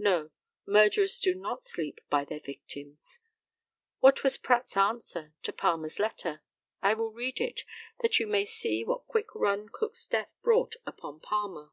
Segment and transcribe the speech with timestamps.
[0.00, 0.32] No;
[0.66, 3.20] murderers do not sleep by their victims.
[4.00, 6.42] What was Pratt's answer to Palmer's letter?
[6.82, 7.64] I will read it,
[8.00, 11.70] that you may see what quick ruin Cook's death brought upon Palmer.